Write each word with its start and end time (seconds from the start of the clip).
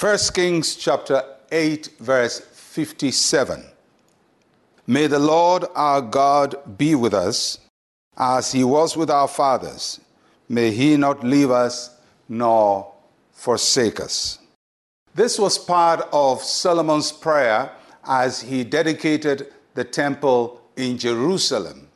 1 0.00 0.16
Kings 0.32 0.76
chapter 0.76 1.22
8, 1.52 1.90
verse 2.00 2.40
57. 2.40 3.62
May 4.86 5.06
the 5.06 5.18
Lord 5.18 5.66
our 5.74 6.00
God 6.00 6.78
be 6.78 6.94
with 6.94 7.12
us 7.12 7.58
as 8.16 8.50
he 8.50 8.64
was 8.64 8.96
with 8.96 9.10
our 9.10 9.28
fathers. 9.28 10.00
May 10.48 10.70
he 10.70 10.96
not 10.96 11.22
leave 11.22 11.50
us 11.50 11.94
nor 12.30 12.90
forsake 13.34 14.00
us. 14.00 14.38
This 15.14 15.38
was 15.38 15.58
part 15.58 16.08
of 16.14 16.42
Solomon's 16.42 17.12
prayer 17.12 17.70
as 18.02 18.40
he 18.40 18.64
dedicated 18.64 19.52
the 19.74 19.84
temple 19.84 20.62
in 20.78 20.96
Jerusalem. 20.96 21.88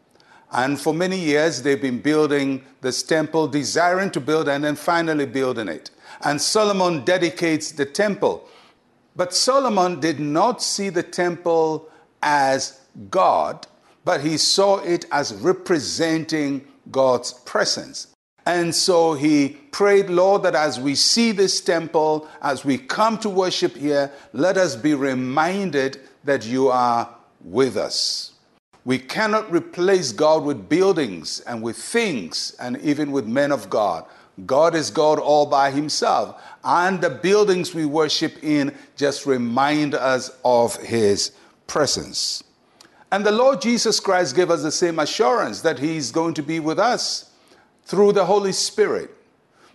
And 0.52 0.78
for 0.78 0.92
many 0.92 1.18
years, 1.18 1.62
they've 1.62 1.80
been 1.80 2.02
building 2.02 2.66
this 2.82 3.02
temple, 3.02 3.48
desiring 3.48 4.10
to 4.10 4.20
build 4.20 4.46
and 4.50 4.62
then 4.62 4.76
finally 4.76 5.24
building 5.24 5.68
it. 5.68 5.90
And 6.24 6.40
Solomon 6.40 7.04
dedicates 7.04 7.72
the 7.72 7.84
temple. 7.84 8.48
But 9.14 9.34
Solomon 9.34 10.00
did 10.00 10.18
not 10.18 10.62
see 10.62 10.88
the 10.88 11.02
temple 11.02 11.88
as 12.22 12.80
God, 13.10 13.66
but 14.04 14.22
he 14.22 14.38
saw 14.38 14.78
it 14.78 15.06
as 15.12 15.34
representing 15.34 16.66
God's 16.90 17.32
presence. 17.32 18.08
And 18.46 18.74
so 18.74 19.14
he 19.14 19.50
prayed, 19.70 20.10
Lord, 20.10 20.42
that 20.42 20.54
as 20.54 20.78
we 20.78 20.94
see 20.94 21.32
this 21.32 21.60
temple, 21.60 22.28
as 22.42 22.64
we 22.64 22.76
come 22.76 23.18
to 23.18 23.30
worship 23.30 23.76
here, 23.76 24.10
let 24.32 24.56
us 24.56 24.76
be 24.76 24.94
reminded 24.94 26.00
that 26.24 26.44
you 26.44 26.68
are 26.68 27.08
with 27.42 27.76
us. 27.76 28.32
We 28.84 28.98
cannot 28.98 29.50
replace 29.50 30.12
God 30.12 30.44
with 30.44 30.68
buildings 30.68 31.40
and 31.40 31.62
with 31.62 31.76
things 31.76 32.54
and 32.60 32.76
even 32.78 33.12
with 33.12 33.26
men 33.26 33.50
of 33.50 33.70
God. 33.70 34.04
God 34.46 34.74
is 34.74 34.90
God 34.90 35.18
all 35.18 35.46
by 35.46 35.70
himself. 35.70 36.42
And 36.64 37.00
the 37.00 37.10
buildings 37.10 37.74
we 37.74 37.84
worship 37.84 38.42
in 38.42 38.74
just 38.96 39.26
remind 39.26 39.94
us 39.94 40.30
of 40.44 40.76
his 40.76 41.32
presence. 41.66 42.42
And 43.12 43.24
the 43.24 43.32
Lord 43.32 43.60
Jesus 43.60 44.00
Christ 44.00 44.34
gave 44.34 44.50
us 44.50 44.62
the 44.62 44.72
same 44.72 44.98
assurance 44.98 45.60
that 45.60 45.78
he 45.78 45.96
is 45.96 46.10
going 46.10 46.34
to 46.34 46.42
be 46.42 46.58
with 46.58 46.78
us 46.78 47.30
through 47.84 48.12
the 48.12 48.24
Holy 48.24 48.52
Spirit. 48.52 49.10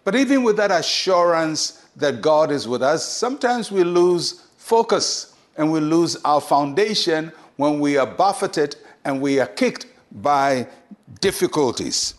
But 0.04 0.16
even 0.16 0.44
with 0.44 0.58
that 0.58 0.72
assurance 0.72 1.86
that 1.96 2.22
God 2.22 2.52
is 2.52 2.68
with 2.68 2.82
us, 2.82 3.08
sometimes 3.08 3.72
we 3.72 3.84
lose 3.84 4.48
focus 4.58 5.36
and 5.56 5.72
we 5.72 5.80
lose 5.80 6.18
our 6.26 6.42
foundation 6.42 7.32
when 7.56 7.80
we 7.80 7.98
are 7.98 8.08
buffeted 8.08 8.76
and 9.06 9.22
we 9.22 9.40
are 9.40 9.48
kicked 9.48 9.86
by 10.12 10.68
difficulties. 11.22 12.16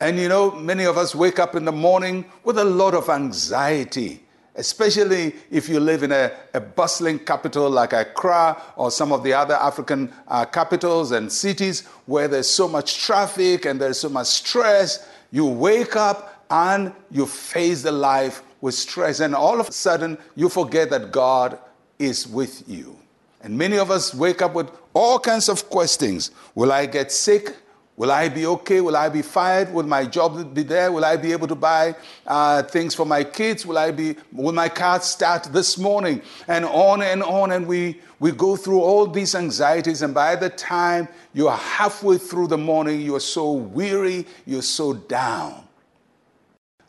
And 0.00 0.18
you 0.18 0.28
know, 0.28 0.50
many 0.50 0.84
of 0.84 0.98
us 0.98 1.14
wake 1.14 1.38
up 1.38 1.54
in 1.54 1.64
the 1.64 1.72
morning 1.72 2.26
with 2.44 2.58
a 2.58 2.64
lot 2.64 2.94
of 2.94 3.08
anxiety, 3.08 4.22
especially 4.54 5.34
if 5.50 5.70
you 5.70 5.80
live 5.80 6.02
in 6.02 6.12
a, 6.12 6.32
a 6.52 6.60
bustling 6.60 7.18
capital 7.18 7.70
like 7.70 7.94
Accra 7.94 8.60
or 8.76 8.90
some 8.90 9.10
of 9.10 9.22
the 9.22 9.32
other 9.32 9.54
African 9.54 10.12
uh, 10.28 10.44
capitals 10.44 11.12
and 11.12 11.32
cities 11.32 11.86
where 12.04 12.28
there's 12.28 12.48
so 12.48 12.68
much 12.68 12.98
traffic 12.98 13.64
and 13.64 13.80
there's 13.80 13.98
so 13.98 14.10
much 14.10 14.26
stress. 14.26 15.08
You 15.32 15.46
wake 15.46 15.96
up 15.96 16.44
and 16.50 16.92
you 17.10 17.26
face 17.26 17.82
the 17.82 17.92
life 17.92 18.42
with 18.60 18.74
stress, 18.74 19.20
and 19.20 19.34
all 19.34 19.60
of 19.60 19.68
a 19.68 19.72
sudden 19.72 20.18
you 20.34 20.48
forget 20.48 20.90
that 20.90 21.12
God 21.12 21.58
is 21.98 22.26
with 22.26 22.68
you. 22.68 22.96
And 23.42 23.56
many 23.56 23.78
of 23.78 23.90
us 23.90 24.14
wake 24.14 24.42
up 24.42 24.54
with 24.54 24.70
all 24.92 25.18
kinds 25.18 25.48
of 25.48 25.68
questions 25.70 26.30
Will 26.54 26.72
I 26.72 26.86
get 26.86 27.12
sick? 27.12 27.54
Will 27.96 28.12
I 28.12 28.28
be 28.28 28.44
okay? 28.46 28.82
Will 28.82 28.96
I 28.96 29.08
be 29.08 29.22
fired? 29.22 29.72
Will 29.72 29.86
my 29.86 30.04
job 30.04 30.52
be 30.52 30.62
there? 30.62 30.92
Will 30.92 31.04
I 31.04 31.16
be 31.16 31.32
able 31.32 31.48
to 31.48 31.54
buy 31.54 31.94
uh, 32.26 32.62
things 32.64 32.94
for 32.94 33.06
my 33.06 33.24
kids? 33.24 33.64
Will 33.64 33.78
I 33.78 33.90
be? 33.90 34.16
Will 34.32 34.52
my 34.52 34.68
car 34.68 35.00
start 35.00 35.44
this 35.44 35.78
morning? 35.78 36.20
And 36.46 36.66
on 36.66 37.00
and 37.00 37.22
on, 37.22 37.52
and 37.52 37.66
we 37.66 37.98
we 38.20 38.32
go 38.32 38.54
through 38.54 38.80
all 38.80 39.06
these 39.06 39.34
anxieties, 39.34 40.02
and 40.02 40.12
by 40.12 40.36
the 40.36 40.50
time 40.50 41.08
you 41.32 41.48
are 41.48 41.56
halfway 41.56 42.18
through 42.18 42.48
the 42.48 42.58
morning, 42.58 43.00
you 43.00 43.14
are 43.14 43.20
so 43.20 43.52
weary, 43.52 44.26
you're 44.44 44.60
so 44.60 44.92
down. 44.92 45.66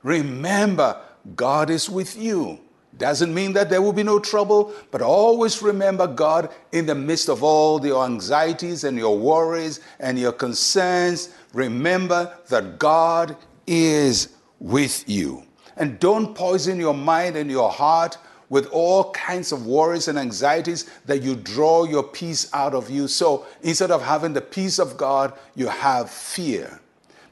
Remember, 0.03 0.99
God 1.35 1.69
is 1.69 1.89
with 1.89 2.17
you. 2.17 2.59
Doesn't 2.97 3.33
mean 3.33 3.53
that 3.53 3.69
there 3.69 3.81
will 3.81 3.93
be 3.93 4.03
no 4.03 4.19
trouble, 4.19 4.73
but 4.91 5.01
always 5.01 5.61
remember 5.61 6.07
God 6.07 6.49
in 6.71 6.85
the 6.85 6.95
midst 6.95 7.29
of 7.29 7.43
all 7.43 7.85
your 7.85 8.05
anxieties 8.05 8.83
and 8.83 8.97
your 8.97 9.17
worries 9.17 9.81
and 9.99 10.17
your 10.17 10.31
concerns. 10.31 11.29
Remember 11.53 12.33
that 12.49 12.79
God 12.79 13.37
is 13.67 14.29
with 14.59 15.07
you. 15.07 15.43
And 15.75 15.99
don't 15.99 16.33
poison 16.33 16.79
your 16.79 16.93
mind 16.93 17.35
and 17.35 17.51
your 17.51 17.69
heart 17.69 18.17
with 18.49 18.67
all 18.67 19.11
kinds 19.11 19.51
of 19.51 19.67
worries 19.67 20.07
and 20.07 20.17
anxieties 20.17 20.89
that 21.05 21.21
you 21.21 21.35
draw 21.35 21.83
your 21.83 22.03
peace 22.03 22.49
out 22.53 22.73
of 22.73 22.89
you. 22.89 23.07
So 23.07 23.45
instead 23.61 23.91
of 23.91 24.01
having 24.01 24.33
the 24.33 24.41
peace 24.41 24.79
of 24.79 24.97
God, 24.97 25.33
you 25.55 25.67
have 25.67 26.09
fear. 26.09 26.79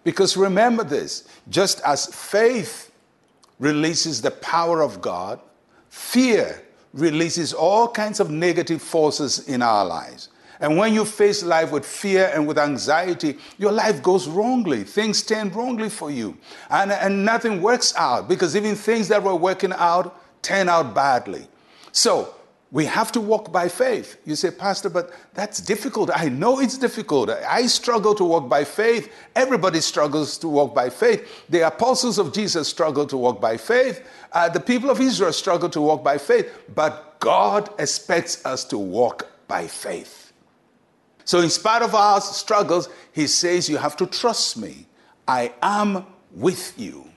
Because 0.03 0.37
remember 0.37 0.83
this 0.83 1.27
just 1.49 1.81
as 1.81 2.13
faith 2.13 2.91
releases 3.59 4.21
the 4.21 4.31
power 4.31 4.81
of 4.81 5.01
God, 5.01 5.39
Fear 5.95 6.61
releases 6.93 7.53
all 7.53 7.87
kinds 7.87 8.19
of 8.19 8.29
negative 8.29 8.81
forces 8.81 9.47
in 9.47 9.61
our 9.61 9.85
lives. 9.85 10.27
And 10.59 10.77
when 10.77 10.93
you 10.93 11.05
face 11.05 11.41
life 11.41 11.71
with 11.71 11.85
fear 11.85 12.29
and 12.33 12.45
with 12.45 12.57
anxiety, 12.57 13.37
your 13.57 13.71
life 13.71 14.03
goes 14.03 14.27
wrongly. 14.27 14.83
Things 14.83 15.23
turn 15.23 15.51
wrongly 15.51 15.89
for 15.89 16.11
you. 16.11 16.37
And, 16.69 16.91
and 16.91 17.23
nothing 17.23 17.61
works 17.61 17.95
out 17.95 18.27
because 18.27 18.57
even 18.57 18.75
things 18.75 19.07
that 19.07 19.23
were 19.23 19.35
working 19.35 19.71
out 19.71 20.21
turn 20.41 20.67
out 20.67 20.93
badly. 20.93 21.47
So 21.93 22.35
we 22.71 22.85
have 22.85 23.11
to 23.13 23.21
walk 23.21 23.51
by 23.51 23.69
faith. 23.69 24.17
You 24.25 24.35
say, 24.35 24.51
Pastor, 24.51 24.89
but 24.89 25.13
that's 25.33 25.61
difficult. 25.61 26.09
I 26.13 26.29
know 26.29 26.59
it's 26.59 26.77
difficult. 26.77 27.29
I 27.29 27.67
struggle 27.67 28.15
to 28.15 28.23
walk 28.25 28.49
by 28.49 28.63
faith. 28.63 29.13
Everybody 29.35 29.79
struggles 29.81 30.37
to 30.39 30.49
walk 30.49 30.75
by 30.75 30.89
faith. 30.89 31.45
The 31.49 31.67
apostles 31.67 32.17
of 32.17 32.33
Jesus 32.33 32.67
struggled 32.67 33.09
to 33.09 33.17
walk 33.17 33.39
by 33.39 33.57
faith. 33.57 34.05
Uh, 34.31 34.49
the 34.49 34.59
people 34.59 34.89
of 34.89 34.99
Israel 34.99 35.31
struggled 35.31 35.73
to 35.73 35.81
walk 35.81 36.03
by 36.03 36.17
faith. 36.17 36.51
But 36.73 37.19
God 37.19 37.69
expects 37.79 38.45
us 38.45 38.65
to 38.65 38.77
walk 38.77 39.27
by 39.47 39.67
faith. 39.67 40.33
So, 41.23 41.39
in 41.39 41.49
spite 41.49 41.81
of 41.81 41.95
our 41.95 42.21
struggles, 42.21 42.89
He 43.11 43.27
says, 43.27 43.69
You 43.69 43.77
have 43.77 43.95
to 43.97 44.05
trust 44.05 44.57
me. 44.57 44.85
I 45.27 45.53
am 45.61 46.05
with 46.31 46.77
you. 46.77 47.09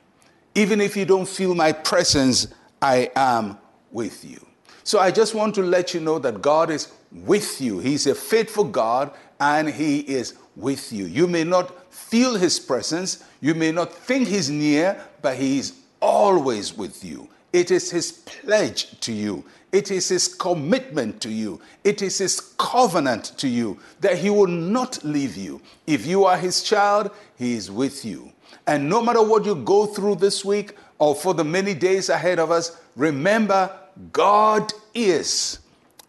Even 0.54 0.80
if 0.80 0.96
you 0.96 1.04
don't 1.04 1.28
feel 1.28 1.54
my 1.54 1.72
presence, 1.72 2.48
I 2.80 3.10
am 3.14 3.58
with 3.90 4.24
you. 4.24 4.47
So 4.88 4.98
I 4.98 5.10
just 5.10 5.34
want 5.34 5.54
to 5.56 5.62
let 5.62 5.92
you 5.92 6.00
know 6.00 6.18
that 6.20 6.40
God 6.40 6.70
is 6.70 6.90
with 7.12 7.60
you. 7.60 7.78
He's 7.78 8.06
a 8.06 8.14
faithful 8.14 8.64
God 8.64 9.10
and 9.38 9.68
He 9.68 9.98
is 9.98 10.38
with 10.56 10.90
you. 10.94 11.04
You 11.04 11.26
may 11.26 11.44
not 11.44 11.92
feel 11.92 12.36
His 12.36 12.58
presence, 12.58 13.22
you 13.42 13.54
may 13.54 13.70
not 13.70 13.92
think 13.92 14.28
He's 14.28 14.48
near, 14.48 14.98
but 15.20 15.36
He 15.36 15.58
is 15.58 15.74
always 16.00 16.74
with 16.74 17.04
you. 17.04 17.28
It 17.52 17.70
is 17.70 17.90
His 17.90 18.12
pledge 18.12 18.98
to 19.00 19.12
you. 19.12 19.44
It 19.72 19.90
is 19.90 20.08
His 20.08 20.26
commitment 20.26 21.20
to 21.20 21.28
you. 21.28 21.60
It 21.84 22.00
is 22.00 22.16
His 22.16 22.40
covenant 22.56 23.36
to 23.36 23.46
you 23.46 23.78
that 24.00 24.16
He 24.16 24.30
will 24.30 24.46
not 24.46 25.04
leave 25.04 25.36
you. 25.36 25.60
If 25.86 26.06
you 26.06 26.24
are 26.24 26.38
His 26.38 26.62
child, 26.62 27.10
He 27.36 27.52
is 27.52 27.70
with 27.70 28.06
you. 28.06 28.32
And 28.66 28.88
no 28.88 29.02
matter 29.02 29.22
what 29.22 29.44
you 29.44 29.54
go 29.54 29.84
through 29.84 30.14
this 30.14 30.46
week 30.46 30.76
or 30.98 31.14
for 31.14 31.34
the 31.34 31.44
many 31.44 31.74
days 31.74 32.08
ahead 32.08 32.38
of 32.38 32.50
us, 32.50 32.80
remember 32.96 33.70
God 34.12 34.72
is 34.94 35.58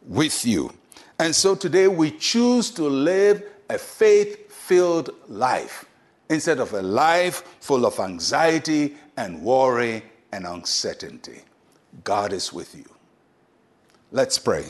with 0.08 0.46
you. 0.46 0.74
And 1.20 1.36
so 1.36 1.56
today 1.56 1.88
we 1.88 2.12
choose 2.12 2.72
to 2.72 2.84
live 2.84 3.44
a 3.70 3.78
faith 3.78 4.52
filled 4.52 5.12
life 5.28 5.86
instead 6.30 6.60
of 6.60 6.74
a 6.74 6.82
life 6.82 7.44
full 7.60 7.86
of 7.86 8.00
anxiety 8.00 8.96
and 9.18 9.42
worry 9.42 10.04
and 10.32 10.46
uncertainty. 10.46 11.42
God 12.04 12.34
is 12.34 12.54
with 12.54 12.76
you. 12.76 12.86
Let's 14.12 14.38
pray. 14.38 14.66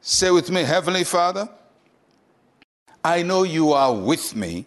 Say 0.00 0.30
with 0.30 0.50
me, 0.50 0.62
Heavenly 0.62 1.04
Father, 1.04 1.48
I 3.04 3.22
know 3.22 3.42
you 3.42 3.72
are 3.72 3.94
with 3.94 4.34
me. 4.34 4.66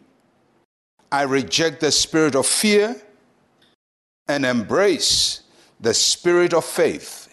I 1.11 1.23
reject 1.23 1.79
the 1.79 1.91
spirit 1.91 2.35
of 2.35 2.45
fear 2.45 2.95
and 4.27 4.45
embrace 4.45 5.41
the 5.79 5.93
spirit 5.93 6.53
of 6.53 6.65
faith 6.65 7.24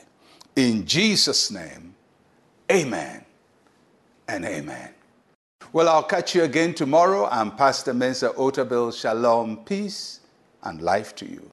in 0.57 0.87
Jesus' 0.87 1.51
name, 1.51 1.95
amen 2.71 3.25
and 4.29 4.45
amen. 4.45 4.91
Well, 5.73 5.89
I'll 5.89 6.03
catch 6.03 6.35
you 6.35 6.43
again 6.43 6.75
tomorrow. 6.75 7.27
I'm 7.31 7.53
Pastor 7.53 7.95
Mensa 7.95 8.31
Otabil. 8.31 8.93
Shalom, 8.99 9.59
peace, 9.65 10.21
and 10.63 10.83
life 10.83 11.15
to 11.17 11.27
you. 11.27 11.52